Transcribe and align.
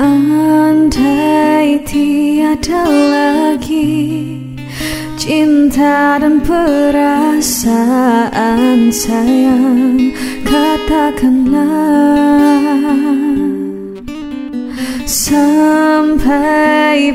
Andai 0.00 1.84
tiada 1.84 2.88
lagi 2.88 4.40
Cinta 5.20 6.16
dan 6.16 6.40
perasaan 6.40 7.68
sayang 8.88 10.16
Katakanlah. 10.48 11.68
Sampai 15.04 16.32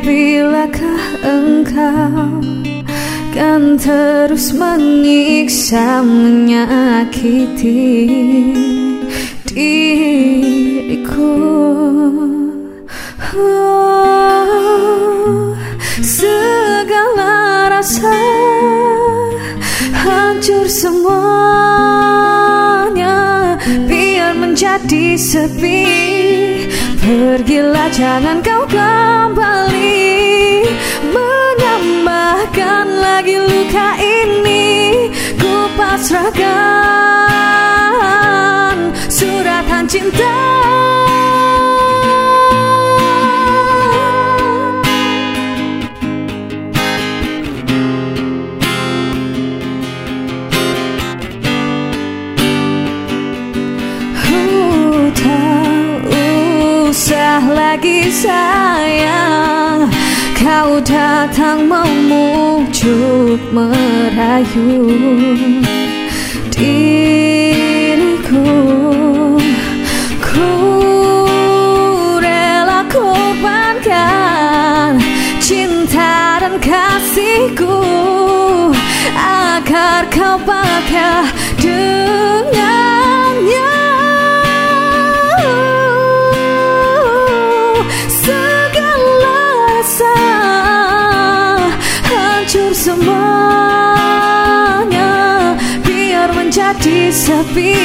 bilakah 0.06 1.02
engkau 1.26 2.46
Kan 3.34 3.82
terus 3.82 4.54
menyiksa 4.54 6.06
menyakiti 6.06 7.74
diriku 9.50 11.47
hancur 20.48 20.72
semuanya 20.72 21.20
Biar 23.84 24.32
menjadi 24.32 25.20
sepi. 25.20 25.84
Pergilah 27.04 27.92
jangan 27.92 28.40
kau 28.40 28.64
kembali. 28.72 30.64
Menambahkan 31.12 32.88
lagi 32.88 33.44
luka 33.44 34.00
ini. 34.00 35.12
Ku 35.36 35.68
pasrahkan 35.76 36.87
lagi 57.78 58.10
sayang. 58.10 59.86
Kau 60.34 60.82
datang 60.82 61.70
memujuk 61.70 63.38
merayu 63.54 64.90
Diriku. 66.50 68.50
Ku 70.18 70.50
rela 72.18 72.82
korbankan 72.90 74.98
Cinta 75.38 76.42
dan 76.42 76.58
kasihku. 76.58 77.78
Agar 79.14 80.10
kau 80.10 80.42
bahagia 80.42 81.30
dengannya 81.62 82.87
sepi. 97.28 97.76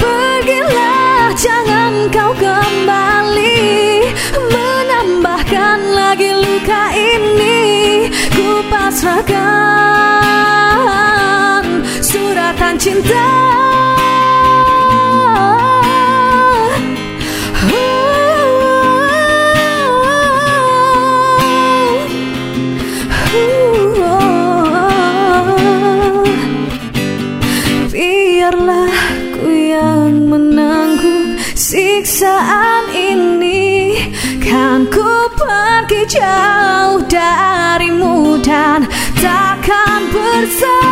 Pergilah 0.00 1.36
jangan 1.36 2.08
kau 2.08 2.32
kembali. 2.32 4.08
Menambahkan 4.48 5.78
lagi 5.92 6.32
luka 6.32 6.96
ini. 6.96 8.08
Ku 8.32 8.64
pasrahkan 8.72 9.36
suratan 12.00 12.80
cinta 12.80 13.41
yang 29.46 30.28
menanggung 30.30 31.38
siksaan 31.56 32.90
ini. 32.92 33.98
Kan 34.42 34.86
ku 34.90 35.30
pergi 35.34 36.18
jauh 36.18 37.02
darimu 37.08 38.38
dan 38.44 38.86
takkan 39.18 40.00
bersama 40.12 40.91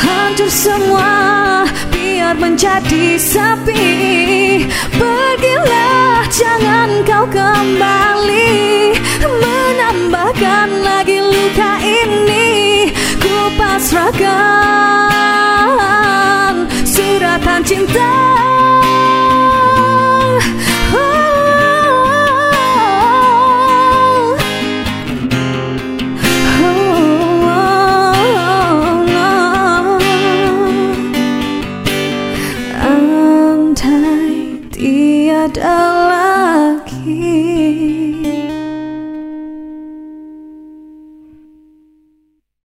Hancur 0.00 0.50
semua 0.50 1.12
biar 1.92 2.34
menjadi 2.40 3.20
sepi 3.20 4.66
Pergilah 5.00 6.28
jangan 6.28 6.90
kau 7.08 7.24
kembali. 7.28 8.92
Menambahkan 9.24 10.68
lagi 10.84 11.24
luka 11.24 11.80
ini. 11.80 12.92
Ku 13.16 13.36
pasrahkan 13.56 14.24
suratan 16.84 17.64
cinta 17.64 18.49
here. 37.16 37.49